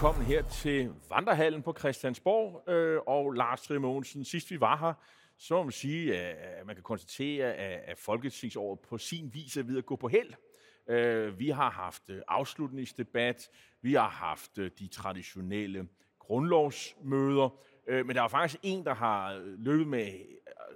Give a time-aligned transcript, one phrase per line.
[0.00, 2.68] velkommen her til Vandrehallen på Christiansborg.
[2.68, 4.92] Øh, og Lars Trier Mogensen, sidst vi var her,
[5.36, 9.78] så må man sige, at man kan konstatere, at Folketingsåret på sin vis er ved
[9.78, 10.32] at gå på held.
[10.88, 13.50] Øh, vi har haft øh, afslutningsdebat,
[13.82, 15.88] vi har haft øh, de traditionelle
[16.18, 20.08] grundlovsmøder, øh, men der er faktisk en, der har løbet med,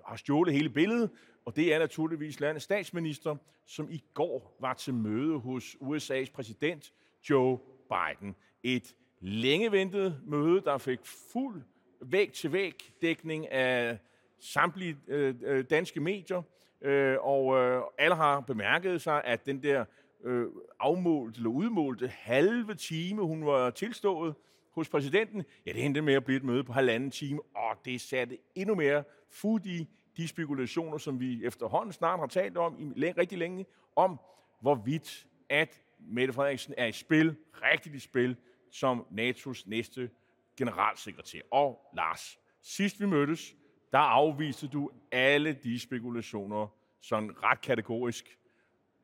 [0.06, 1.10] har stjålet hele billedet,
[1.44, 6.92] og det er naturligvis landets statsminister, som i går var til møde hos USA's præsident
[7.30, 7.58] Joe
[7.90, 8.36] Biden.
[8.62, 10.98] Et længe ventet møde, der fik
[11.32, 11.62] fuld
[12.00, 13.98] væg-til-væg dækning af
[14.40, 16.42] samtlige øh, øh, danske medier,
[16.80, 19.84] øh, og øh, alle har bemærket sig, at den der
[20.24, 20.46] øh,
[20.80, 24.34] afmålte eller udmålte halve time, hun var tilstået
[24.70, 28.00] hos præsidenten, ja, det endte med at blive et møde på halvanden time, og det
[28.00, 33.04] satte endnu mere fod i de spekulationer, som vi efterhånden snart har talt om i
[33.10, 34.20] rigtig længe, om
[34.60, 38.36] hvorvidt at Mette Frederiksen er i spil, rigtigt i spil,
[38.74, 40.10] som NATO's næste
[40.56, 41.40] generalsekretær.
[41.50, 43.54] Og Lars, sidst vi mødtes,
[43.92, 46.66] der afviste du alle de spekulationer
[47.00, 48.38] sådan ret kategorisk.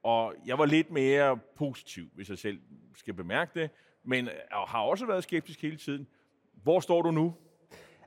[0.02, 2.60] Og jeg var lidt mere positiv, hvis jeg selv
[2.96, 3.70] skal bemærke det,
[4.04, 6.06] men har også været skeptisk hele tiden.
[6.62, 7.34] Hvor står du nu?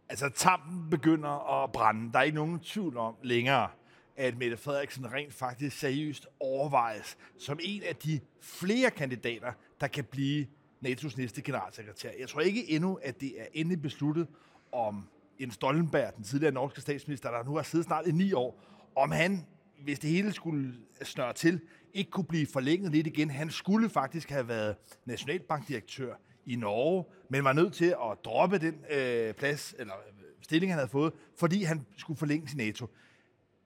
[0.10, 2.14] Altså, tampen begynder at brænde.
[2.14, 3.70] Der er ikke nogen tvivl om længere,
[4.16, 10.04] at Mette Frederiksen rent faktisk seriøst overvejes som en af de flere kandidater, der kan
[10.04, 10.48] blive
[10.86, 12.10] NATO's næste generalsekretær.
[12.20, 14.28] Jeg tror ikke endnu, at det er endelig besluttet,
[14.72, 15.08] om
[15.42, 18.64] Jens Stoltenberg, den tidligere norske statsminister, der nu har siddet snart i ni år,
[18.96, 19.46] om han,
[19.84, 20.74] hvis det hele skulle
[21.04, 21.62] snøre til,
[21.94, 23.30] ikke kunne blive forlænget lidt igen.
[23.30, 28.76] Han skulle faktisk have været nationalbankdirektør i Norge, men var nødt til at droppe den
[28.90, 32.88] øh, plads, eller øh, stilling, han havde fået, fordi han skulle forlænge sin NATO.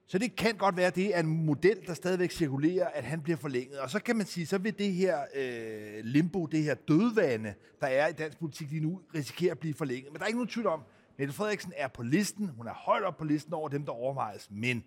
[0.10, 3.22] Så det kan godt være, at det er en model, der stadigvæk cirkulerer, at han
[3.22, 3.80] bliver forlænget.
[3.80, 7.88] Og så kan man sige, så vil det her øh, limbo, det her dødvande, der
[7.88, 10.12] er i dansk politik lige nu, risikere at blive forlænget.
[10.12, 10.84] Men der er ikke nogen tvivl om,
[11.18, 12.50] Mette Frederiksen er på listen.
[12.50, 14.48] Hun er højt op på listen over dem, der overvejes.
[14.52, 14.84] Men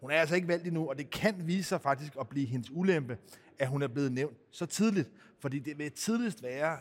[0.00, 2.70] hun er altså ikke valgt endnu, og det kan vise sig faktisk at blive hendes
[2.70, 3.18] ulempe,
[3.58, 5.10] at hun er blevet nævnt så tidligt.
[5.38, 6.78] Fordi det vil tidligst være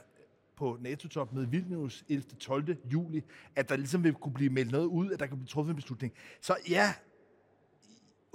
[0.56, 2.24] på NATO-topmødet Vilnius 11.
[2.40, 2.78] 12.
[2.86, 3.24] juli,
[3.56, 5.76] at der ligesom vil kunne blive meldt noget ud, at der kan blive truffet en
[5.76, 6.14] beslutning.
[6.42, 6.94] Så ja,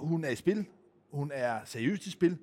[0.07, 0.65] hun er i spil.
[1.11, 2.37] Hun er seriøst i spil.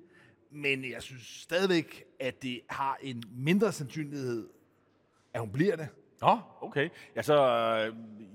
[0.51, 4.49] Men jeg synes stadigvæk, at det har en mindre sandsynlighed,
[5.33, 5.87] at hun bliver det.
[6.21, 6.89] Nå, okay.
[7.15, 7.35] Altså,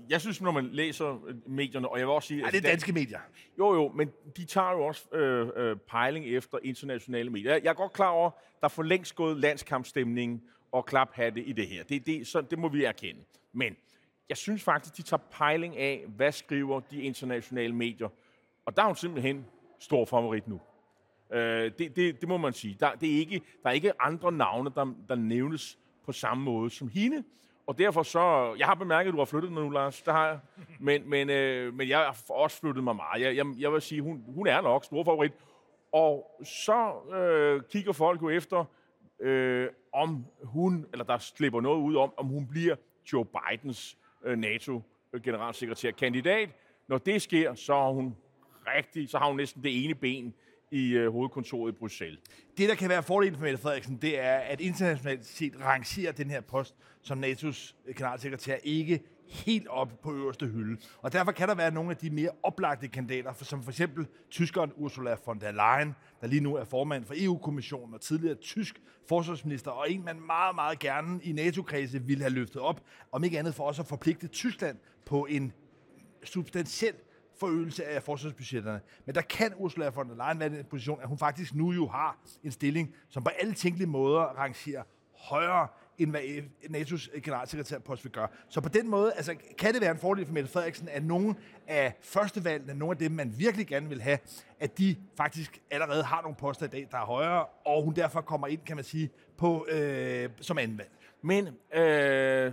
[0.09, 2.45] jeg synes, når man læser medierne, og jeg vil også sige...
[2.45, 3.19] Ja, det er danske medier.
[3.57, 7.53] Jo, jo, men de tager jo også øh, øh, pejling efter internationale medier.
[7.53, 11.67] Jeg er godt klar over, der er for længst gået landskampstemning og klaphatte i det
[11.67, 11.83] her.
[11.83, 13.21] Det, det, så, det må vi erkende.
[13.53, 13.75] Men
[14.29, 18.09] jeg synes faktisk, de tager pejling af, hvad skriver de internationale medier
[18.65, 19.45] og der er hun simpelthen
[19.79, 20.61] stor favorit nu.
[21.31, 22.77] Øh, det, det, det må man sige.
[22.79, 26.69] Der, det er ikke, der er ikke andre navne, der, der nævnes på samme måde
[26.69, 27.23] som hende.
[27.67, 28.55] Og derfor så...
[28.57, 30.01] Jeg har bemærket, at du har flyttet mig nu, Lars.
[30.01, 30.39] Det har jeg.
[30.79, 33.21] Men, men, øh, men jeg har også flyttet mig meget.
[33.21, 35.33] Jeg, jeg, jeg vil sige, hun, hun er nok stor favorit.
[35.91, 38.65] Og så øh, kigger folk jo efter,
[39.19, 42.75] øh, om hun, eller der slipper noget ud om, om hun bliver
[43.13, 46.49] Joe Bidens øh, NATO-generalsekretær-kandidat.
[46.87, 48.15] Når det sker, så er hun
[48.67, 50.33] rigtig, så har hun næsten det ene ben
[50.71, 52.19] i øh, hovedkontoret i Bruxelles.
[52.57, 56.29] Det, der kan være fordelen for Mette Frederiksen, det er, at internationalt set rangerer den
[56.29, 60.81] her post som NATO's øh, generalsekretær ikke helt op på øverste hylde.
[61.01, 64.71] Og derfor kan der være nogle af de mere oplagte kandidater, som for eksempel tyskeren
[64.75, 69.71] Ursula von der Leyen, der lige nu er formand for EU-kommissionen og tidligere tysk forsvarsminister,
[69.71, 73.55] og en, man meget, meget gerne i NATO-kredse ville have løftet op, om ikke andet
[73.55, 75.53] for også at forpligte Tyskland på en
[76.23, 76.93] substantiel
[77.39, 78.81] forøgelse af forsvarsbudgetterne.
[79.05, 81.71] Men der kan Ursula von der Leyen være i den position, at hun faktisk nu
[81.71, 84.83] jo har en stilling, som på alle tænkelige måder rangerer
[85.15, 86.21] højere end hvad
[86.63, 88.27] NATO's generalsekretærpost vil gøre.
[88.49, 91.35] Så på den måde altså, kan det være en fordel for Mette Frederiksen, at nogle
[91.67, 94.17] af førstevalgene, nogle af dem, man virkelig gerne vil have,
[94.59, 98.21] at de faktisk allerede har nogle poster i dag, der er højere, og hun derfor
[98.21, 100.91] kommer ind, kan man sige, på, øh, som anden valg.
[101.21, 102.51] Men øh,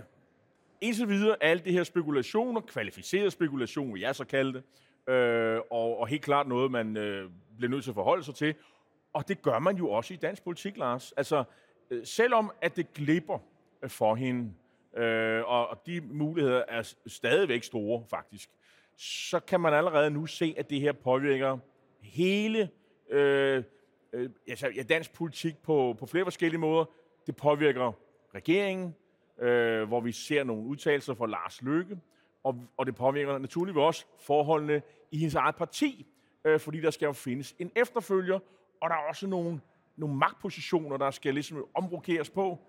[0.81, 4.63] indtil videre alle det her spekulationer, kvalificeret spekulation, vil jeg så kalde det,
[5.07, 8.55] øh, og, og helt klart noget, man øh, bliver nødt til at forholde sig til.
[9.13, 11.11] Og det gør man jo også i dansk politik, Lars.
[11.11, 11.43] Altså,
[11.89, 13.39] øh, selvom at det glipper
[13.81, 14.53] øh, for hende,
[14.97, 18.49] øh, og, og de muligheder er stadigvæk store, faktisk,
[18.97, 21.57] så kan man allerede nu se, at det her påvirker
[22.01, 22.69] hele
[23.09, 23.63] øh,
[24.13, 26.85] øh, altså, ja, dansk politik på, på flere forskellige måder.
[27.27, 27.91] Det påvirker
[28.35, 28.95] regeringen,
[29.39, 31.99] øh, hvor vi ser nogle udtalelser fra Lars Løkke,
[32.43, 34.81] og, og det påvirker naturligvis også forholdene
[35.11, 36.07] i hendes eget parti,
[36.45, 38.39] øh, fordi der skal jo findes en efterfølger,
[38.81, 39.61] og der er også nogle,
[39.97, 42.59] nogle magtpositioner, der skal ligesom omrokeres på.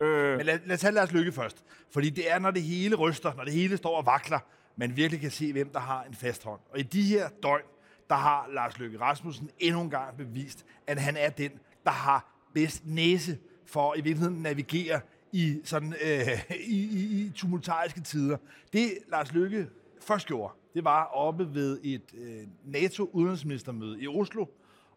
[0.00, 0.36] Øh.
[0.36, 1.64] Men lad, lad os tage Lars Lykke først.
[1.90, 4.38] Fordi det er, når det hele ryster, når det hele står og vakler,
[4.76, 6.60] man virkelig kan se, hvem der har en fast hånd.
[6.70, 7.62] Og i de her døgn,
[8.08, 11.50] der har Lars Løkke Rasmussen endnu en gang bevist, at han er den,
[11.84, 15.00] der har bedst næse for i virkeligheden navigere
[15.32, 18.36] i, sådan, øh, i, i, i tumultariske tider.
[18.72, 19.68] Det Lars Løkke
[20.00, 24.46] først gjorde, det var oppe ved et øh, NATO-udenrigsministermøde i Oslo,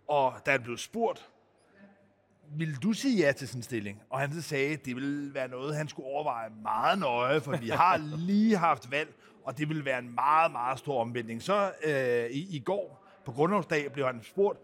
[0.07, 1.29] og da han blev spurgt,
[2.57, 4.01] vil du sige ja til sådan en stilling?
[4.09, 7.57] Og han så sagde, at det ville være noget, han skulle overveje meget nøje, for
[7.57, 11.41] vi har lige haft valg, og det ville være en meget, meget stor omvendning.
[11.41, 14.59] Så øh, i, i går på grundlovsdag blev han spurgt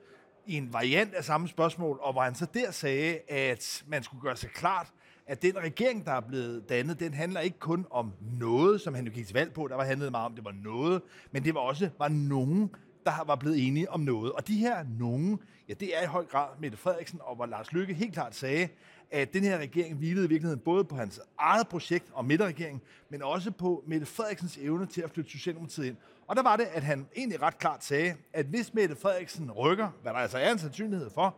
[0.45, 4.21] i en variant af samme spørgsmål, og hvor han så der sagde, at man skulle
[4.21, 4.91] gøre sig klart,
[5.31, 9.06] at den regering, der er blevet dannet, den handler ikke kun om noget, som han
[9.06, 11.01] jo gik til valg på, der var handlet meget om, det var noget,
[11.31, 12.69] men det var også var nogen,
[13.06, 14.31] der var blevet enige om noget.
[14.31, 15.39] Og de her nogen,
[15.69, 18.68] ja, det er i høj grad Mette Frederiksen, og hvor Lars Lykke helt klart sagde,
[19.12, 23.24] at den her regering hvilede i virkeligheden både på hans eget projekt om midterregering, men
[23.24, 25.95] også på Mette Frederiksens evne til at flytte Socialdemokratiet ind.
[26.28, 29.89] Og der var det, at han egentlig ret klart sagde, at hvis Mette Frederiksen rykker,
[30.01, 31.36] hvad der altså er en sandsynlighed for,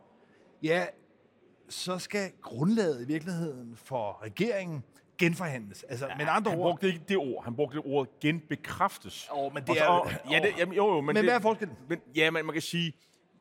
[0.63, 0.85] ja,
[1.73, 4.83] så skal grundlaget i virkeligheden for regeringen
[5.17, 5.83] genforhandles.
[5.83, 6.71] Altså, ja, men andre han ord...
[6.71, 7.43] brugte ikke det ord.
[7.43, 9.29] Han brugte det ord genbekræftes.
[9.31, 9.85] Oh, men det er...
[9.85, 11.77] Og, ja, det, jamen, jo, jo, men, men det, hvad er forskellen?
[11.89, 12.93] Men, ja, men man kan sige,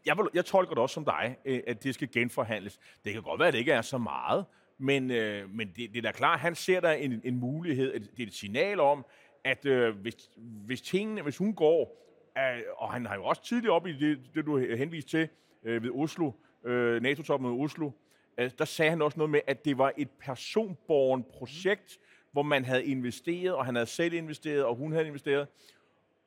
[0.07, 2.79] jeg, vil, jeg tolker det også som dig, øh, at det skal genforhandles.
[3.05, 4.45] Det kan godt være, at det ikke er så meget,
[4.79, 8.23] men, øh, men det, det er da klart, han ser der en, en mulighed, det
[8.23, 9.05] er et signal om,
[9.45, 12.09] at øh, hvis, hvis, tingene, hvis hun går,
[12.39, 15.29] øh, og han har jo også tidligere op i det, det du henviste til
[15.65, 16.31] øh, ved Oslo,
[16.65, 17.91] øh, NATO-toppen ved Oslo,
[18.39, 21.99] Øh, der sagde han også noget med, at det var et personborgen projekt,
[22.33, 25.49] hvor man havde investeret, og han havde selv investeret, og hun havde investeret.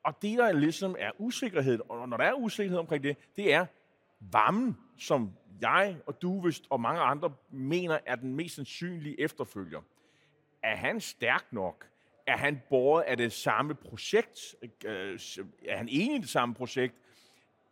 [0.02, 3.66] Og det, der ligesom er usikkerhed, og når der er usikkerhed omkring det, det er
[4.20, 9.80] varmen, som jeg og du vist og mange andre mener er den mest sandsynlige efterfølger.
[10.62, 11.86] Er han stærk nok?
[12.26, 14.54] Er han båret af det samme projekt?
[14.84, 15.18] Øh,
[15.68, 16.94] er han enig i det samme projekt?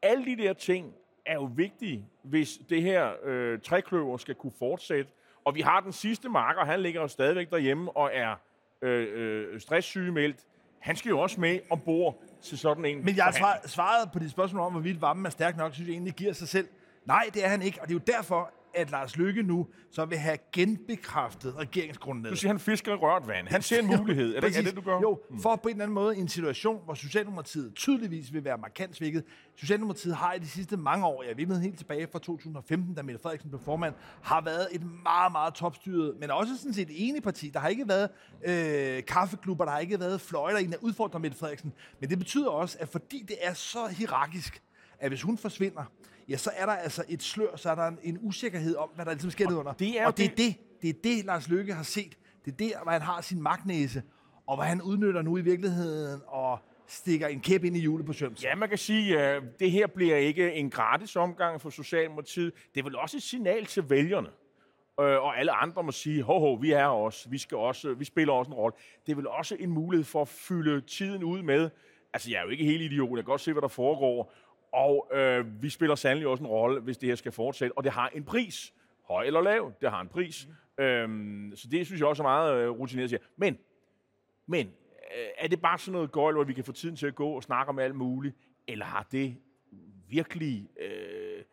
[0.02, 0.94] Alle de der ting
[1.26, 5.10] er jo vigtige, hvis det her øh, trækløver skal kunne fortsætte.
[5.44, 8.34] Og vi har den sidste marker, han ligger jo stadigvæk derhjemme og er
[8.82, 10.36] øh, øh, stresssygemeldt.
[10.80, 14.30] Han skal jo også med ombord til sådan en Men jeg har svaret på dit
[14.30, 16.68] spørgsmål om, hvorvidt varmen er stærk nok, synes jeg egentlig giver sig selv.
[17.04, 20.04] Nej, det er han ikke, og det er jo derfor, at Lars Lykke nu så
[20.04, 22.30] vil have genbekræftet regeringsgrundlaget.
[22.32, 23.48] Du siger, han fisker i rørt vand.
[23.48, 24.36] Han ser en mulighed.
[24.36, 25.00] er, det, er det, du gør?
[25.00, 28.58] Jo, for på en eller anden måde i en situation, hvor Socialdemokratiet tydeligvis vil være
[28.58, 29.24] markant svækket.
[29.56, 33.22] Socialdemokratiet har i de sidste mange år, jeg ved helt tilbage fra 2015, da Mette
[33.22, 37.24] Frederiksen blev formand, har været et meget, meget topstyret, men også sådan set et enigt
[37.24, 37.50] parti.
[37.50, 38.08] Der har ikke været
[38.44, 41.72] øh, kaffeklubber, der har ikke været fløjter, der udfordrer Mette Frederiksen.
[42.00, 44.62] Men det betyder også, at fordi det er så hierarkisk,
[44.98, 45.82] at hvis hun forsvinder,
[46.28, 49.04] ja, så er der altså et slør, så er der en, en usikkerhed om, hvad
[49.04, 49.72] der ligesom sker under.
[49.72, 52.18] Det er og det, det er det, det er det, Lars Løkke har set.
[52.44, 54.02] Det er der, hvor han har sin magtnæse,
[54.46, 58.12] og hvad han udnytter nu i virkeligheden, og stikker en kæp ind i hjulet på
[58.12, 58.44] Søms.
[58.44, 62.52] Ja, man kan sige, at uh, det her bliver ikke en gratis omgang for Socialdemokratiet.
[62.74, 64.28] Det er vel også et signal til vælgerne.
[64.98, 68.04] Uh, og alle andre må sige, ho, ho, vi er også, vi, skal også, vi
[68.04, 68.76] spiller også en rolle.
[69.06, 71.70] Det er vel også en mulighed for at fylde tiden ud med,
[72.12, 74.32] altså jeg er jo ikke helt idiot, jeg kan godt se, hvad der foregår,
[74.74, 77.92] og øh, vi spiller sandelig også en rolle, hvis det her skal fortsætte, og det
[77.92, 78.74] har en pris.
[79.08, 80.48] Høj eller lav, det har en pris.
[80.78, 80.84] Mm.
[80.84, 83.20] Øhm, så det synes jeg også er meget øh, rutineret siger.
[83.36, 83.58] Men,
[84.46, 84.66] men
[85.16, 87.28] øh, er det bare sådan noget gøjl, hvor vi kan få tiden til at gå
[87.28, 88.36] og snakke om alt muligt,
[88.68, 89.36] eller har det
[90.08, 91.44] virkelig øh,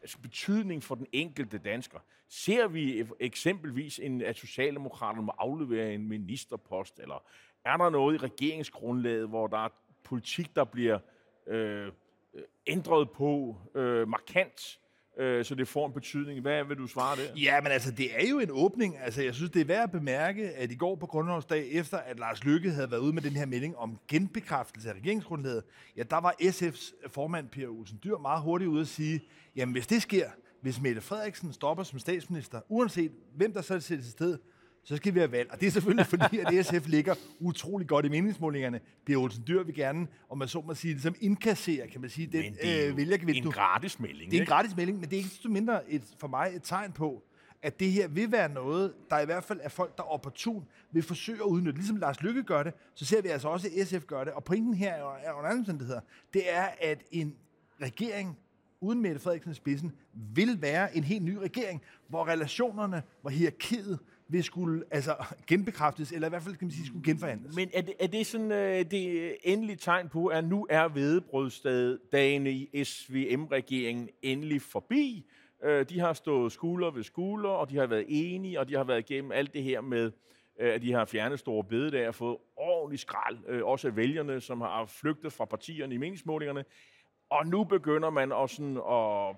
[0.00, 1.98] altså betydning for den enkelte dansker?
[2.28, 7.24] Ser vi eksempelvis, en, at Socialdemokraterne må aflevere en ministerpost, eller
[7.64, 9.68] er der noget i regeringsgrundlaget, hvor der er
[10.04, 11.00] politik, der bliver øh,
[11.48, 11.92] Øh,
[12.38, 14.78] Øh, ændret på øh, markant,
[15.18, 16.40] øh, så det får en betydning.
[16.40, 17.22] Hvad vil du svare der?
[17.36, 18.98] Ja, men altså, det er jo en åbning.
[18.98, 22.18] Altså, jeg synes, det er værd at bemærke, at i går på Grundlovsdag, efter at
[22.18, 25.64] Lars Lykke havde været ude med den her melding om genbekræftelse af regeringsgrundlaget,
[25.96, 29.20] ja, der var SF's formand, Per Olsen Dyr, meget hurtigt ude at sige,
[29.56, 30.30] jamen hvis det sker,
[30.60, 34.38] hvis Mette Frederiksen stopper som statsminister, uanset hvem der så sætter i sted,
[34.88, 35.52] så skal vi have valg.
[35.52, 38.80] Og det er selvfølgelig fordi, at SF ligger utrolig godt i meningsmålingerne.
[39.06, 42.26] Pia Olsen Dyr vil gerne, om man så må sige, som indkasserer, kan man sige,
[42.26, 43.46] den øh, vælgergevind.
[43.46, 44.30] en gratis melding.
[44.30, 46.62] Det er en gratis melding, men det er ikke så mindre et, for mig et
[46.62, 47.22] tegn på,
[47.62, 51.02] at det her vil være noget, der i hvert fald er folk, der opportun vil
[51.02, 51.78] forsøge at udnytte.
[51.78, 54.32] Ligesom Lars Lykke gør det, så ser vi altså også, at SF gør det.
[54.32, 56.00] Og pointen her er under anden omstændigheder,
[56.34, 57.34] det er, at en
[57.82, 58.38] regering
[58.80, 59.92] uden Mette Frederiksen spidsen
[60.34, 65.16] vil være en helt ny regering, hvor relationerne, hvor hierarkiet vil skulle altså,
[65.46, 67.56] genbekræftes, eller i hvert fald kan man sige, skulle genforhandles.
[67.56, 72.50] Men er det, er det sådan uh, det endelige tegn på, at nu er vedebrødsdagene
[72.50, 75.26] i SVM-regeringen endelig forbi?
[75.64, 78.84] Øh, de har stået skulder ved skulder, og de har været enige, og de har
[78.84, 80.12] været igennem alt det her med,
[80.60, 84.40] øh, at de har fjernet store bededag og fået ordentlig skrald, øh, også af vælgerne,
[84.40, 86.64] som har flygtet fra partierne i meningsmålingerne.
[87.30, 89.36] Og nu begynder man også sådan at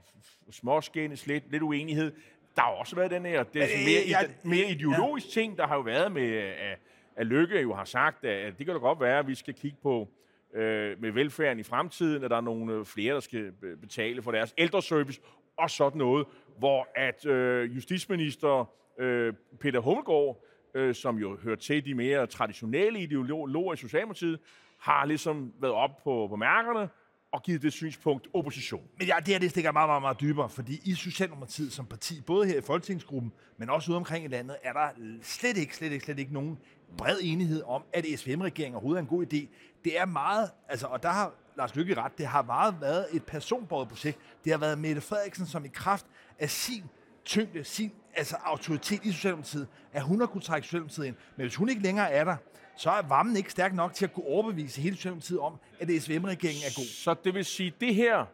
[0.55, 2.13] småskændes lidt, lidt uenighed.
[2.57, 5.41] Der har også været den her, det er sådan mere, jeg- mere ideologisk ja.
[5.41, 6.79] ting, der har jo været med, at,
[7.17, 9.77] at Lykke jo har sagt, at det kan da godt være, at vi skal kigge
[9.83, 10.09] på
[10.55, 14.23] øh, med velfærden i fremtiden, at der er nogle øh, flere, der skal be- betale
[14.23, 15.21] for deres ældreservice
[15.57, 16.27] og sådan noget,
[16.59, 23.01] hvor at øh, justitsminister øh, Peter Hummelgaard, øh, som jo hører til de mere traditionelle
[23.01, 24.41] ideologer i Socialdemokratiet,
[24.79, 26.89] har ligesom været op på, på mærkerne
[27.33, 28.83] og givet det synspunkt opposition.
[28.99, 32.21] Men ja, det her det stikker meget, meget, meget dybere, fordi i Socialdemokratiet som parti,
[32.21, 34.89] både her i Folketingsgruppen, men også ude omkring i landet, er der
[35.23, 36.59] slet ikke, slet ikke, slet ikke nogen
[36.99, 39.47] bred enighed om, at SVM-regeringen overhovedet er en god idé.
[39.85, 43.25] Det er meget, altså, og der har Lars Lykke ret, det har meget været et
[43.25, 44.19] personbåret projekt.
[44.45, 46.07] Det har været Mette Frederiksen, som i kraft
[46.39, 46.85] af sin
[47.25, 51.17] tyngde, sin altså autoritet i Socialdemokratiet, at hun har kunne trække Socialdemokratiet ind.
[51.37, 52.37] Men hvis hun ikke længere er der,
[52.81, 56.63] så er varmen ikke stærk nok til at kunne overbevise hele Socialdemokratiet om, at SVM-regeringen
[56.67, 56.85] er god.
[56.85, 58.27] Så det vil sige, det her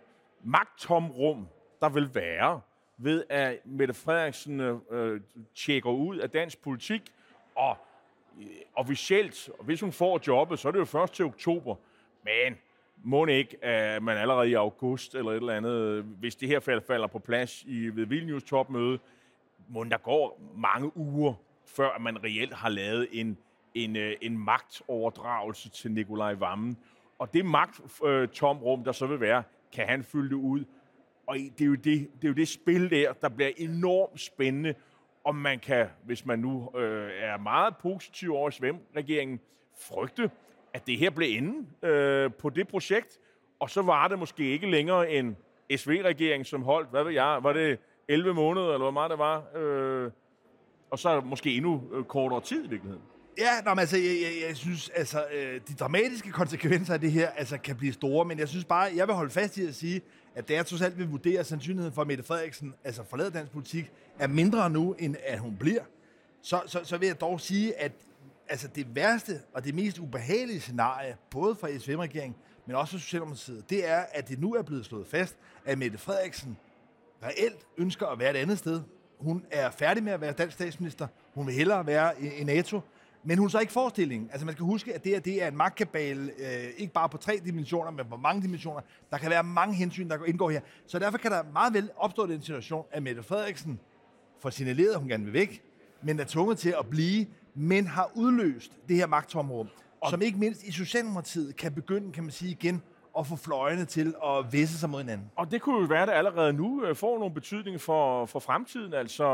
[0.44, 1.48] magttomrum,
[1.80, 2.60] der vil være,
[2.98, 5.20] ved at Mette Frederiksen øh, øh,
[5.54, 7.02] tjekker ud af dansk politik,
[7.54, 7.76] og
[8.40, 11.74] øh, officielt, og hvis hun får jobbet, så er det jo først til oktober.
[12.24, 12.58] Men
[13.04, 16.82] må ikke, at man allerede i august eller et eller andet, hvis det her fald
[16.86, 18.98] falder på plads i ved Vilnius topmøde,
[19.68, 21.34] må der går mange uger,
[21.64, 23.38] før man reelt har lavet en,
[23.76, 26.78] en, øh, en magtoverdragelse til Nikolaj Vammen.
[27.18, 29.42] Og det magttomrum, øh, der så vil være,
[29.72, 30.64] kan han fylde det ud.
[31.26, 34.74] Og det er, jo det, det er jo det spil der, der bliver enormt spændende,
[35.24, 39.40] om man kan, hvis man nu øh, er meget positiv over Svend-regeringen,
[39.78, 40.30] frygte,
[40.72, 43.18] at det her blev enden øh, på det projekt,
[43.60, 45.36] og så var det måske ikke længere en
[45.76, 47.78] SV-regering, som holdt, hvad ved jeg, var det
[48.08, 50.10] 11 måneder, eller hvor meget det var, øh,
[50.90, 53.02] og så måske endnu øh, kortere tid i virkeligheden.
[53.38, 57.12] Ja, nå, men altså, jeg, jeg, jeg synes, altså, øh, de dramatiske konsekvenser af det
[57.12, 59.74] her altså, kan blive store, men jeg synes bare, jeg vil holde fast i at
[59.74, 60.00] sige,
[60.34, 63.52] at det er trods alt vil vurdere sandsynligheden for, at Mette Frederiksen altså forlader dansk
[63.52, 65.82] politik, er mindre nu, end at hun bliver.
[66.42, 67.92] Så, så, så vil jeg dog sige, at
[68.48, 73.70] altså, det værste og det mest ubehagelige scenarie, både for SVM-regeringen, men også for Socialdemokratiet,
[73.70, 76.56] det er, at det nu er blevet slået fast, at Mette Frederiksen
[77.22, 78.80] reelt ønsker at være et andet sted.
[79.18, 81.06] Hun er færdig med at være dansk statsminister.
[81.34, 82.80] Hun vil hellere være i, i NATO.
[83.28, 84.28] Men hun så ikke forestillingen.
[84.30, 87.16] Altså man skal huske, at det her det er en magtkabale, øh, ikke bare på
[87.16, 88.80] tre dimensioner, men på mange dimensioner.
[89.10, 90.60] Der kan være mange hensyn, der indgår her.
[90.86, 93.80] Så derfor kan der meget vel opstå den situation, at Mette Frederiksen
[94.38, 95.62] får signaleret, at hun gerne vil væk,
[96.02, 99.68] men er tvunget til at blive, men har udløst det her magtområde,
[100.10, 102.82] som ikke mindst i Socialdemokratiet kan begynde, kan man sige igen,
[103.18, 105.30] at få fløjene til at væsse sig mod hinanden.
[105.36, 108.38] Og det kunne jo være, at det allerede nu øh, får nogle betydning for, for
[108.38, 108.94] fremtiden.
[108.94, 109.26] Altså,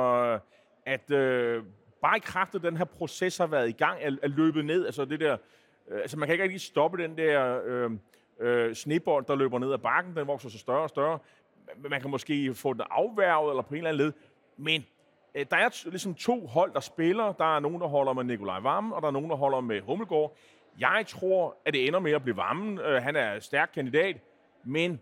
[0.87, 1.63] at øh,
[2.03, 4.87] bare i kraft af den her proces har været i gang, er, er løbet ned.
[4.87, 5.37] Altså, det der,
[5.89, 7.91] øh, altså, man kan ikke rigtig stoppe den der øh,
[8.41, 10.17] øh, snebold, der løber ned ad bakken.
[10.17, 11.19] Den vokser så større og større.
[11.91, 14.13] Man kan måske få den afværget eller på en eller anden led.
[14.57, 14.85] Men
[15.35, 17.33] øh, der er t- ligesom to hold, der spiller.
[17.33, 19.81] Der er nogen, der holder med Nikolaj Vammen, og der er nogen, der holder med
[19.81, 20.37] Hummelgaard.
[20.79, 22.79] Jeg tror, at det ender med at blive Vammen.
[22.79, 24.17] Øh, han er stærk kandidat,
[24.65, 25.01] men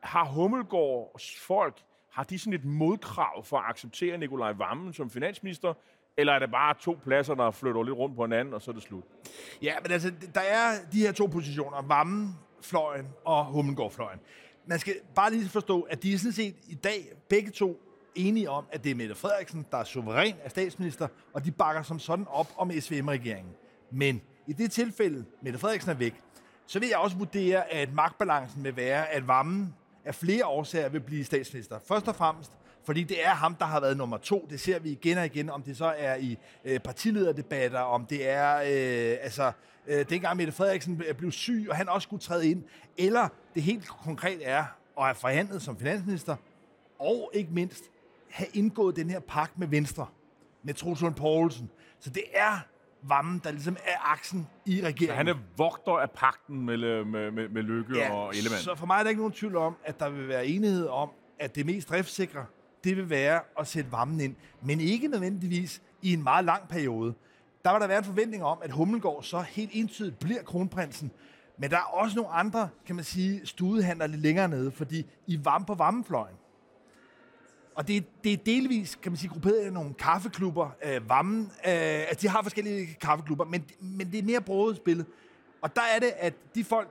[0.00, 1.76] har Hummelgaards folk,
[2.16, 5.74] har de sådan et modkrav for at acceptere Nikolaj Vammen som finansminister,
[6.16, 8.72] eller er det bare to pladser, der flytter lidt rundt på hinanden, og så er
[8.72, 9.04] det slut?
[9.62, 14.20] Ja, men altså, der er de her to positioner, Vammen-fløjen og Hummelgaard-fløjen.
[14.66, 17.80] Man skal bare lige forstå, at de er sådan set i dag begge to
[18.14, 21.82] enige om, at det er Mette Frederiksen, der er suveræn af statsminister, og de bakker
[21.82, 23.52] som sådan op om SVM-regeringen.
[23.90, 26.22] Men i det tilfælde, Mette Frederiksen er væk,
[26.66, 29.74] så vil jeg også vurdere, at magtbalancen vil være, at Vammen
[30.06, 31.78] af flere årsager vil blive statsminister.
[31.88, 32.52] Først og fremmest,
[32.84, 34.46] fordi det er ham, der har været nummer to.
[34.50, 38.28] Det ser vi igen og igen, om det så er i øh, partilederdebatter, om det
[38.28, 39.52] er, øh, altså,
[39.86, 42.64] øh, dengang Mette Frederiksen blev syg, og han også skulle træde ind,
[42.96, 44.64] eller det helt konkret er
[44.98, 46.36] at have forhandlet som finansminister,
[46.98, 47.84] og ikke mindst
[48.30, 50.06] have indgået den her pagt med Venstre,
[50.62, 51.70] med Troels Poulsen.
[52.00, 52.60] Så det er
[53.02, 55.16] Vammen, der ligesom er aksen i regeringen.
[55.16, 58.62] Han er vogter af pakten med, med, med, med Lykke og Ellemann.
[58.62, 61.10] Så for mig er der ikke nogen tvivl om, at der vil være enighed om,
[61.38, 62.46] at det mest driftsikre,
[62.84, 64.34] det vil være at sætte varmen ind.
[64.62, 67.14] Men ikke nødvendigvis i en meget lang periode.
[67.64, 71.10] Der vil der være en forventning om, at Hummelgaard så helt entydigt bliver kronprinsen.
[71.58, 75.44] Men der er også nogle andre, kan man sige, studehandler lidt længere nede, fordi I
[75.44, 76.36] varme på varmefløjen.
[77.76, 80.70] Og det, det er delvis, kan man sige, grupperet i nogle kaffeklubber.
[80.84, 81.72] Øh, Vammen, øh,
[82.08, 85.06] altså de har forskellige kaffeklubber, men, men det er mere broget spillet.
[85.62, 86.88] Og der er det, at de folk,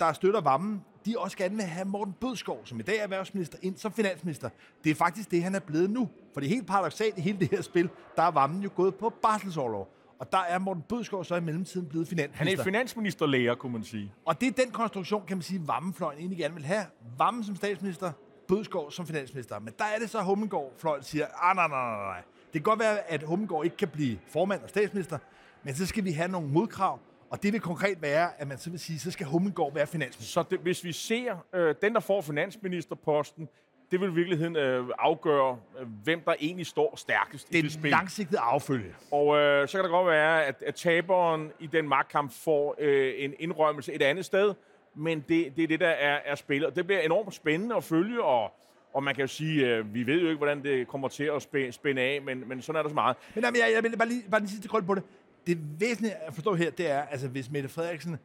[0.00, 3.58] der støtter Vammen, de også gerne vil have Morten Bødskov, som i dag er erhvervsminister,
[3.62, 4.48] ind som finansminister.
[4.84, 6.08] Det er faktisk det, han er blevet nu.
[6.32, 8.94] For det er helt paradoxalt i hele det her spil, der er Vammen jo gået
[8.94, 9.94] på barselsårlov.
[10.18, 12.44] Og der er Morten Bødskov så i mellemtiden blevet finansminister.
[12.50, 14.12] Han er finansministerlæger, kunne man sige.
[14.24, 16.84] Og det er den konstruktion, kan man sige, Vammenfløjen egentlig gerne vil have.
[17.18, 18.12] Vammen som statsminister,
[18.48, 19.58] Bødskov som finansminister.
[19.58, 22.22] Men der er det så, at Hummengård fløjen siger, ah, nej, nej, nej, nej.
[22.44, 25.18] Det kan godt være, at Hummengård ikke kan blive formand og statsminister,
[25.62, 27.00] men så skal vi have nogle modkrav,
[27.30, 30.32] og det vil konkret være, at man så vil sige, så skal Hummengård være finansminister.
[30.32, 33.48] Så det, hvis vi ser øh, den, der får finansministerposten,
[33.90, 37.72] det vil i virkeligheden øh, afgøre, øh, hvem der egentlig står stærkest det i det
[37.72, 37.90] spil.
[37.90, 38.94] langsigtede affølge.
[39.10, 43.14] Og øh, så kan det godt være, at, at taberen i den magtkamp får øh,
[43.16, 44.54] en indrømmelse et andet sted,
[44.98, 46.76] men det, det er det, der er, er spillet.
[46.76, 48.52] Det bliver enormt spændende at følge, og,
[48.94, 51.42] og man kan jo sige, øh, vi ved jo ikke, hvordan det kommer til at
[51.42, 53.16] spænde, spænde af, men, men sådan er der så meget.
[53.34, 55.02] Men jamen, jeg, jeg vil bare lige, bare lige sidste krøl på det.
[55.46, 58.16] Det væsentlige at forstå her, det er, altså hvis Mette Frederiksen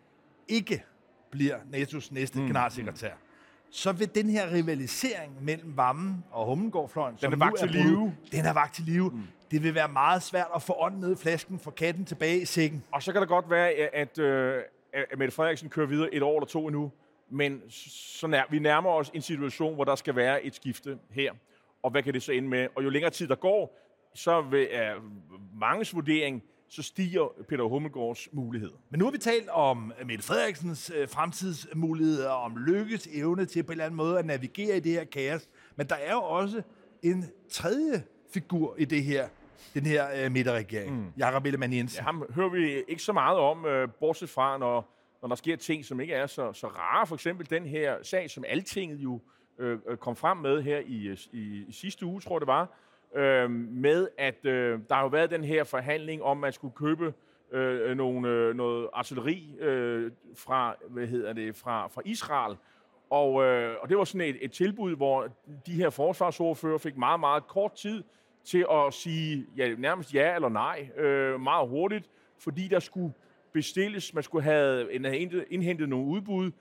[0.48, 0.84] ikke
[1.32, 2.48] bliver NATO's næste mm.
[2.48, 3.12] generalsekretær,
[3.70, 8.16] så vil den her rivalisering mellem Vammen og Hummengårdfløjen, Den er vagt til live.
[8.32, 9.10] Den er vagt til live.
[9.10, 9.22] Mm.
[9.52, 12.46] Det vil være meget svært at få ånden ned i flasken, få katten tilbage i
[12.46, 12.84] sækken.
[12.92, 14.62] Og så kan det godt være, at, øh,
[14.94, 16.92] at Mette Frederiksen kører videre et år eller to endnu,
[17.30, 21.34] men så nær, vi nærmer os en situation, hvor der skal være et skifte her.
[21.84, 22.68] Og hvad kan det så ende med?
[22.76, 23.80] Og jo længere tid der går,
[24.16, 25.04] så vil uh,
[25.60, 28.72] manges vurdering, så stiger Peter Hummelgaards mulighed.
[28.90, 33.72] Men nu har vi talt om Mette Frederiksens øh, fremtidsmuligheder, om Lykkes evne til på
[33.72, 35.50] en eller anden måde at navigere i det her kaos.
[35.76, 36.62] Men der er jo også
[37.04, 39.28] en tredje figur i det her,
[39.74, 40.96] den her øh, midterregering.
[40.96, 41.14] Mm.
[41.18, 42.00] Jakob Ellemann Jensen.
[42.00, 45.56] Ja, ham hører vi ikke så meget om, øh, bortset fra, når, når der sker
[45.56, 47.08] ting, som ikke er så, så rare.
[47.08, 49.20] For eksempel den her sag, som Altinget jo
[49.60, 52.68] øh, øh, kom frem med her i, i, i sidste uge, tror jeg det var,
[53.16, 56.74] øh, med at øh, der har jo været den her forhandling om, at man skulle
[56.76, 57.14] købe
[57.52, 62.58] øh, nogle, øh, noget artilleri øh, fra, hvad hedder det, fra, fra Israel.
[63.10, 65.28] Og, øh, og det var sådan et, et tilbud, hvor
[65.66, 68.04] de her forsvarsordfører fik meget, meget kort tid
[68.46, 73.14] til at sige ja, nærmest ja eller nej øh, meget hurtigt, fordi der skulle
[73.54, 74.94] bestilles, man skulle have
[75.50, 76.52] indhentet nogle udbud,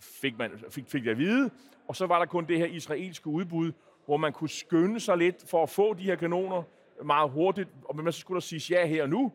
[0.00, 1.50] fik, man, fik, fik det at vide,
[1.88, 3.72] og så var der kun det her israelske udbud,
[4.06, 6.62] hvor man kunne skynde sig lidt for at få de her kanoner
[7.04, 9.32] meget hurtigt, og man så skulle der sige ja her og nu,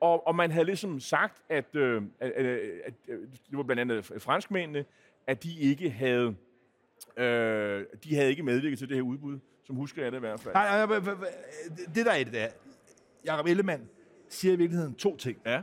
[0.00, 2.46] og, og man havde ligesom sagt, at, øh, at, at,
[2.84, 2.94] at
[3.50, 4.84] det var blandt andet franskmændene,
[5.26, 6.36] at de ikke havde,
[7.16, 10.40] øh, de havde ikke medvirket til det her udbud, som husker jeg det i hvert
[10.40, 10.54] fald.
[10.54, 11.14] Nej, nej, nej,
[11.94, 12.48] det der er det der.
[13.24, 13.88] Jakob Ellemann
[14.28, 15.38] siger i virkeligheden to ting.
[15.46, 15.62] Ja.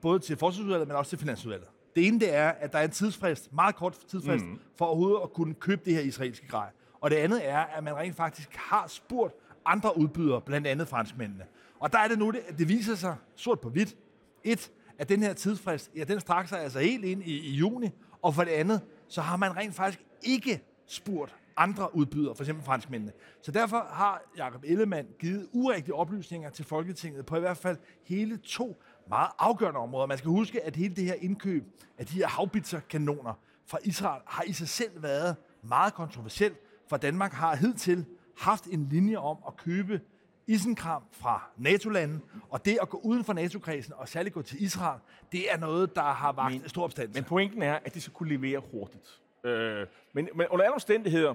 [0.00, 1.68] Både til forsvarsudvalget, men også til finansudvalget.
[1.96, 4.60] Det ene det er, at der er en tidsfrist, meget kort tidsfrist, mm.
[4.76, 6.70] for overhovedet at kunne købe det her israelske grej.
[7.00, 11.44] Og det andet er, at man rent faktisk har spurgt andre udbydere, blandt andet franskmændene.
[11.78, 13.96] Og der er det nu, det, det viser sig sort på hvidt.
[14.44, 17.90] Et, at den her tidsfrist, ja, den strækker sig altså helt ind i, i juni.
[18.22, 22.64] Og for det andet, så har man rent faktisk ikke spurgt andre udbydere, for eksempel
[22.64, 23.12] franskmændene.
[23.42, 28.36] Så derfor har Jakob Ellemann givet urigtige oplysninger til Folketinget på i hvert fald hele
[28.36, 30.06] to meget afgørende områder.
[30.06, 31.64] Man skal huske, at hele det her indkøb
[31.98, 33.34] af de her haubitzer-kanoner
[33.66, 36.56] fra Israel har i sig selv været meget kontroversielt,
[36.88, 38.04] for Danmark har hidtil
[38.38, 40.00] haft en linje om at købe
[40.46, 45.00] isenkram fra NATO-landen, og det at gå uden for NATO-kredsen, og særligt gå til Israel,
[45.32, 47.14] det er noget, der har vagt Men- stor opstand.
[47.14, 49.20] Men pointen er, at de skal kunne levere hurtigt.
[49.44, 51.34] Øh, men, men under alle omstændigheder,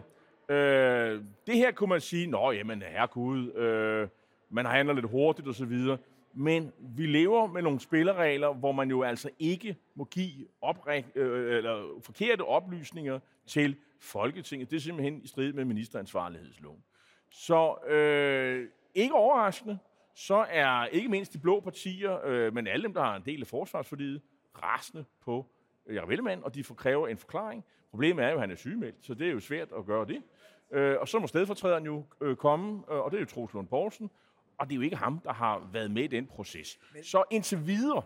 [0.50, 4.08] øh, det her kunne man sige, nå jamen herregud, øh,
[4.50, 5.98] man handler lidt hurtigt osv.,
[6.34, 11.58] men vi lever med nogle spilleregler, hvor man jo altså ikke må give opre- øh,
[11.58, 14.72] eller forkerte oplysninger til Folketinget.
[14.72, 16.84] Det er simpelthen i strid med ministeransvarlighedsloven.
[17.30, 19.78] Så øh, ikke overraskende,
[20.16, 23.42] så er ikke mindst de blå partier, øh, men alle dem, der har en del
[23.42, 24.22] af forsvarsforliget,
[24.64, 25.46] rasende på
[25.88, 27.66] øh, Jacob Ellemann, og de får kræver en forklaring.
[27.92, 30.24] Problemet er jo, at han er sygemeldt, så det er jo svært at gøre det.
[30.72, 33.68] Øh, og så må stedfortræderen jo øh, komme, øh, og det er jo Troels Lund
[33.68, 34.10] Poulsen,
[34.58, 36.80] og det er jo ikke ham, der har været med i den proces.
[37.04, 38.02] Så indtil videre,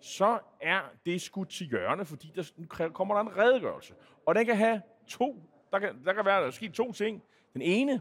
[0.00, 3.94] så er det skudt til hjørne, fordi der nu kommer der en redegørelse.
[4.26, 7.22] Og den kan have to, der kan, der kan være der ske to ting.
[7.52, 8.00] Den ene,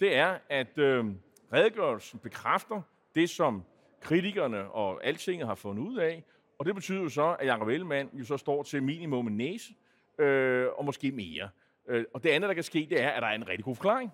[0.00, 1.04] det er, at øh,
[1.52, 2.82] redegørelsen bekræfter
[3.14, 3.64] det, som
[4.00, 6.24] kritikerne og altinget har fundet ud af,
[6.58, 9.72] og det betyder jo så, at Jacob Ellemann jo så står til minimum en næse,
[10.18, 11.48] øh, og måske mere.
[11.88, 13.76] Øh, og det andet, der kan ske, det er, at der er en rigtig god
[13.76, 14.10] forklaring.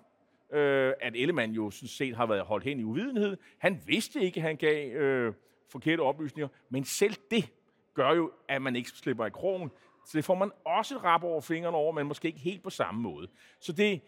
[0.53, 3.37] Øh, at Ellemann jo sådan set har været holdt hen i uvidenhed.
[3.57, 5.33] Han vidste ikke, at han gav øh,
[5.71, 7.49] forkerte oplysninger, men selv det
[7.93, 9.71] gør jo, at man ikke slipper i krogen.
[10.05, 12.69] Så det får man også et rap over fingrene over, men måske ikke helt på
[12.69, 13.27] samme måde.
[13.59, 14.01] Så det,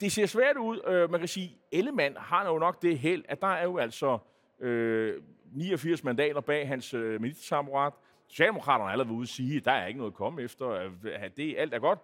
[0.00, 0.80] det ser svært ud.
[0.86, 4.18] Øh, man kan sige, Ellemann har jo nok det held, at der er jo altså
[4.60, 7.92] øh, 89 mandater bag hans øh, ministersamrat.
[8.28, 10.66] Socialdemokraterne har allerede ude at sige, at der er ikke noget at komme efter,
[11.04, 11.98] at det, alt er godt.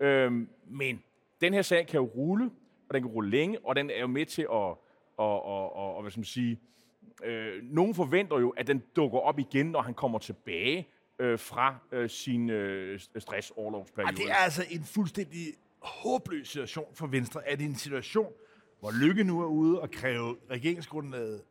[0.00, 1.02] Øhm, men
[1.40, 2.50] den her sag kan jo rulle,
[2.88, 4.78] og den kan rulle længe, og den er jo med til at, og,
[5.16, 6.60] og, og, og hvad skal man sige,
[7.24, 10.88] øh, nogen forventer jo, at den dukker op igen, når han kommer tilbage
[11.18, 14.12] øh, fra øh, sin øh, stressoverlovsperiode.
[14.12, 15.40] Ah, det er altså en fuldstændig
[15.78, 18.32] håbløs situation for Venstre, at er en situation,
[18.80, 21.42] hvor Lykke nu er ude og kræve regeringsgrundlaget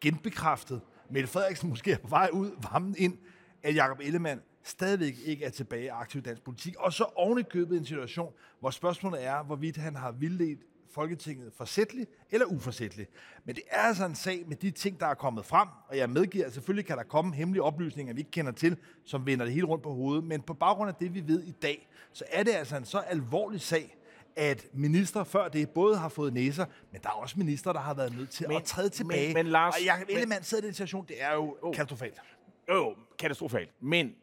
[0.00, 3.18] genbekræftet, Mette Frederiksen måske er på vej ud, varmen ind,
[3.62, 7.84] at Jacob Ellemann stadigvæk ikke er tilbage aktiv i dansk politik, og så ovenikøbet en
[7.84, 10.60] situation, hvor spørgsmålet er, hvorvidt han har vildledt
[10.94, 13.10] Folketinget forsætteligt eller uforsætteligt.
[13.44, 16.10] Men det er altså en sag med de ting, der er kommet frem, og jeg
[16.10, 19.54] medgiver, at selvfølgelig kan der komme hemmelige oplysninger, vi ikke kender til, som vender det
[19.54, 20.24] hele rundt på hovedet.
[20.24, 22.98] Men på baggrund af det, vi ved i dag, så er det altså en så
[22.98, 23.96] alvorlig sag,
[24.36, 27.94] at minister før det både har fået næser, men der er også minister, der har
[27.94, 29.34] været nødt til men, at træde tilbage.
[29.34, 32.20] Men, men Lars, og Jacob Ellemann sidder i den situation, det er jo oh, katastrofalt.
[32.68, 33.70] Jo, katastrofalt.
[33.80, 34.14] Men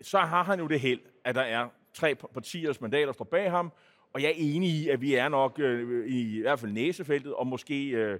[0.00, 3.50] så har han jo det held, at der er tre partiers mandater, der står bag
[3.50, 3.72] ham,
[4.12, 7.34] og jeg er enig i, at vi er nok øh, i, i hvert fald næsefeltet,
[7.34, 8.18] og måske øh,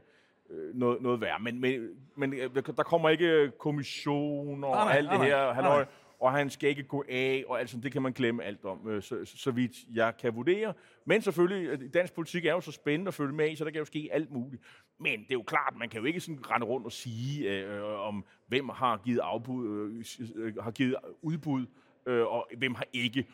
[0.51, 1.41] øh noget, noget værre.
[1.41, 5.53] Men, men, men øh, der kommer ikke kommissioner og alt det her.
[5.53, 5.87] Han nej
[6.21, 9.03] og han skal ikke gå af, og altså, det kan man glemme alt om, øh,
[9.03, 10.75] så, så, vidt jeg kan vurdere.
[11.05, 13.71] Men selvfølgelig, øh, dansk politik er jo så spændende at følge med i, så der
[13.71, 14.63] kan jo ske alt muligt.
[14.99, 17.79] Men det er jo klart, man kan jo ikke sådan rende rundt og sige, øh,
[17.79, 19.91] øh om hvem har givet, afbud,
[20.35, 21.67] øh, har givet udbud,
[22.07, 23.27] øh, og hvem har ikke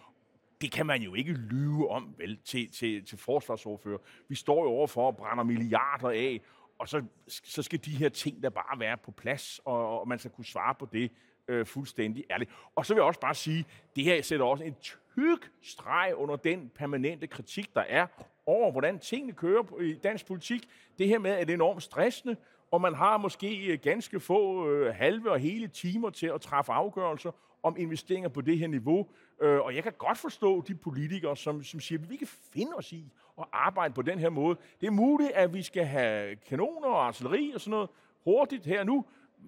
[0.61, 3.99] det kan man jo ikke lyve om, vel, til, til, til forsvarsordfører.
[4.29, 6.40] Vi står jo overfor at brænde milliarder af,
[6.79, 10.19] og så, så skal de her ting der bare være på plads, og, og man
[10.19, 11.12] skal kunne svare på det
[11.51, 12.51] øh, fuldstændig ærligt.
[12.75, 13.65] Og så vil jeg også bare sige,
[13.97, 18.07] det her sætter også en tyk streg under den permanente kritik, der er
[18.47, 20.69] over, hvordan tingene kører i dansk politik.
[20.99, 22.37] Det her med, at det er enormt stressende,
[22.71, 26.73] og man har måske øh, ganske få øh, halve og hele timer til at træffe
[26.73, 27.31] afgørelser
[27.63, 29.07] om investeringer på det her niveau.
[29.43, 32.73] Øh, og jeg kan godt forstå de politikere, som, som siger, at vi kan finde
[32.75, 34.57] os i at arbejde på den her måde.
[34.81, 37.89] Det er muligt, at vi skal have kanoner og artilleri og sådan noget
[38.25, 39.05] hurtigt her nu,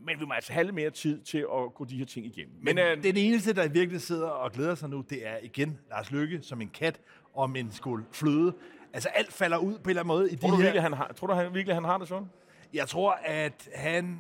[0.07, 2.55] men vi må altså have lidt mere tid til at gå de her ting igennem.
[2.63, 5.79] Men, men øh, den eneste, der virkelig sidder og glæder sig nu, det er igen
[5.91, 7.01] Lars Lykke som en kat
[7.35, 8.55] om en skål fløde.
[8.93, 10.63] Altså alt falder ud på en eller anden måde i tror de du her...
[10.63, 12.29] Virkelig, han har, tror du han, virkelig, han har det sådan?
[12.75, 14.19] Jeg tror, at han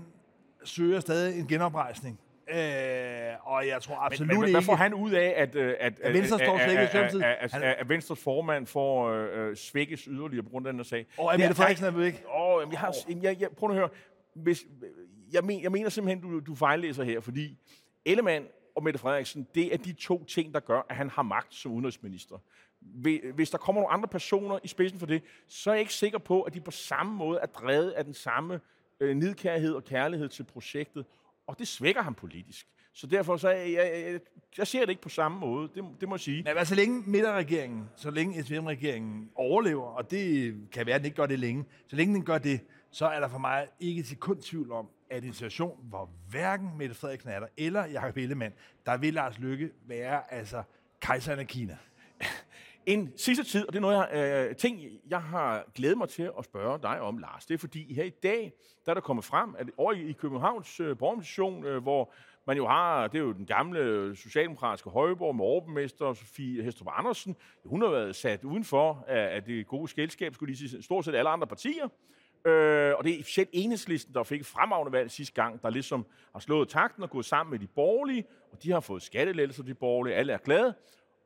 [0.64, 2.20] søger stadig en genoprejsning.
[2.48, 2.58] Øh,
[3.42, 4.56] og jeg tror absolut men, men, ikke...
[4.56, 7.88] Hvad får han ud af, at, at, at, at Venstre står i at, at, at
[7.88, 11.06] Venstres formand får øh, svækkes yderligere på grund af den her sag?
[11.18, 12.24] Og at Mette Frederiksen er væk?
[12.35, 13.88] Åh, jeg, har, jeg, jeg, prøv at høre.
[14.35, 14.64] Hvis,
[15.33, 17.59] jeg, men, jeg mener simpelthen, du, du fejllæser her, fordi
[18.05, 21.55] Ellemann og Mette Frederiksen, det er de to ting, der gør, at han har magt
[21.55, 22.37] som udenrigsminister.
[23.35, 26.18] Hvis der kommer nogle andre personer i spidsen for det, så er jeg ikke sikker
[26.18, 28.61] på, at de på samme måde er drevet af den samme
[29.01, 31.05] øh, nidkærhed og kærlighed til projektet,
[31.47, 32.66] og det svækker ham politisk.
[32.95, 34.21] Så derfor så jeg, jeg, jeg,
[34.59, 36.42] jeg ser det ikke på samme måde, det, det må jeg sige.
[36.42, 41.16] Men så længe midterregeringen, så længe SVM-regeringen overlever, og det kan være, at den ikke
[41.16, 44.16] gør det længe, så længe den gør det, så er der for mig ikke til
[44.16, 48.55] kun tvivl om, at en situation, hvor hverken Mette Frederiksen er der, eller Jacob Ellemann,
[48.87, 50.62] der vil Lars Lykke være altså
[51.01, 51.77] kejseren af Kina.
[52.87, 56.31] En sidste tid, og det er noget, jeg, øh, ting, jeg har glædet mig til
[56.38, 57.46] at spørge dig om, Lars.
[57.46, 58.53] Det er fordi her i dag,
[58.87, 62.12] der er der kommet frem, at over i Københavns øh, borgermission, øh, hvor
[62.46, 67.37] man jo har, det er jo den gamle socialdemokratiske højborg med overborgmester Sofie Hestrup Andersen.
[67.64, 71.14] Hun har været sat udenfor af, af det gode skældskab, skulle lige sige, stort set
[71.14, 71.88] alle andre partier.
[72.44, 76.40] Øh, og det er selv enhedslisten, der fik fremragende valg sidste gang, der ligesom har
[76.40, 80.14] slået takten og gået sammen med de borgerlige, og de har fået skattelettelser, de borgerlige,
[80.14, 80.74] alle er glade.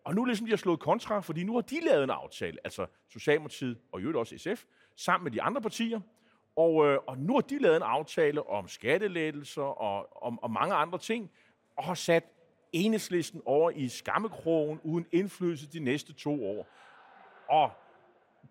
[0.05, 2.87] Og nu ligesom de har slået kontra, fordi nu har de lavet en aftale, altså
[3.09, 4.65] Socialdemokratiet og jo også SF,
[4.97, 6.01] sammen med de andre partier.
[6.57, 10.75] Og, øh, og nu har de lavet en aftale om skattelettelser og om og mange
[10.75, 11.31] andre ting,
[11.77, 12.25] og har sat
[12.73, 16.67] enhedslisten over i skammekrogen uden indflydelse de næste to år.
[17.49, 17.71] Og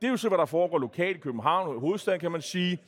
[0.02, 2.80] det er jo så, hvad der foregår lokalt i København, hovedstaden kan man sige.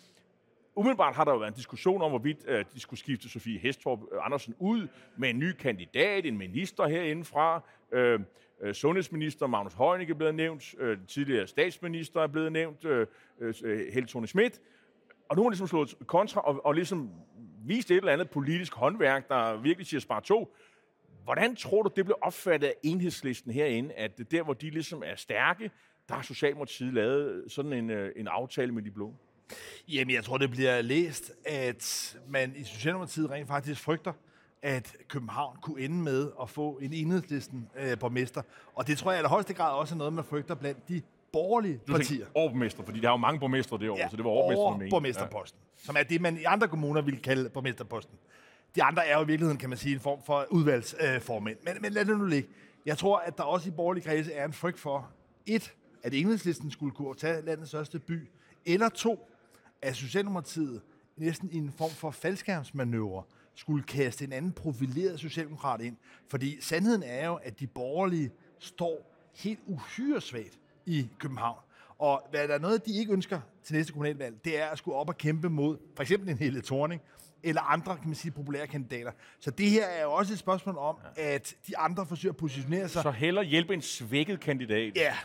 [0.76, 4.00] Umiddelbart har der jo været en diskussion om, hvorvidt øh, de skulle skifte Sofie Hestorp
[4.12, 7.64] øh, Andersen ud med en ny kandidat, en minister herindefra.
[7.92, 8.20] Øh,
[8.62, 13.08] øh sundhedsminister Magnus Heunicke er blevet nævnt, øh, tidligere statsminister er blevet nævnt, øh,
[13.40, 13.54] øh,
[13.94, 14.62] Helle Thorne Schmidt.
[15.30, 17.12] Og nu har ligesom slået kontra og, og ligesom
[17.66, 20.56] vist et eller andet politisk håndværk, der virkelig siger spar to.
[21.24, 25.16] Hvordan tror du, det blev opfattet af enhedslisten herinde, at der, hvor de ligesom er
[25.16, 25.72] stærke,
[26.10, 29.14] der har Socialdemokratiet lavet sådan en, øh, en aftale med de blå?
[29.88, 34.14] Jamen, jeg tror, det bliver læst, at man i Socialdemokratiet rent faktisk frygter,
[34.62, 38.42] at København kunne ende med at få en enhedslisten øh, borgmester.
[38.76, 41.02] Og det tror jeg i højeste grad også er noget, man frygter blandt de
[41.34, 42.26] borgerlige du partier.
[42.34, 45.86] Overborgmester, fordi der er jo mange borgmestre derovre, ja, så det var overborgmesterposten, ja.
[45.86, 48.18] som er det, man i andre kommuner ville kalde borgmesterposten.
[48.76, 51.58] de andre er jo i virkeligheden, kan man sige, en form for udvalgsformænd.
[51.64, 52.50] Men, men lad det nu ligge.
[52.86, 55.10] Jeg tror, at der også i borgerlige kredse er en frygt for,
[55.46, 58.30] et, at enhedslisten skulle kunne tage landets største by,
[58.66, 59.30] eller to,
[59.82, 60.82] at Socialdemokratiet
[61.18, 63.24] næsten i en form for faldskærmsmanøvre
[63.56, 65.98] skulle kaste en anden profileret socialdemokrat ind.
[66.28, 71.60] Fordi sandheden er jo, at de borgerlige står helt uhyre svagt i København.
[72.00, 74.98] Og hvad der er noget, de ikke ønsker til næste kommunalvalg, det er at skulle
[74.98, 77.02] op og kæmpe mod for eksempel en Helle Thorning,
[77.44, 79.12] eller andre, kan man sige, populære kandidater.
[79.40, 82.90] Så det her er jo også et spørgsmål om, at de andre forsøger at positionere
[82.90, 83.04] sig.
[83.04, 84.96] Så heller hjælpe en svækket kandidat.
[84.96, 85.16] Ja,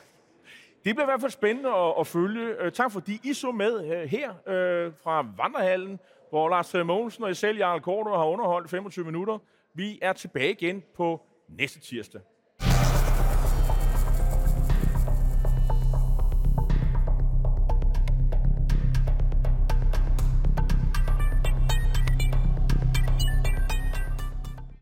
[0.84, 2.54] det bliver i hvert fald spændende at, at følge.
[2.60, 5.98] Øh, tak fordi I så med øh, her øh, fra Vandrehallen,
[6.30, 9.38] hvor Lars Mogensen og jeg selv, Jarl Korto, har underholdt 25 minutter.
[9.74, 12.20] Vi er tilbage igen på næste tirsdag.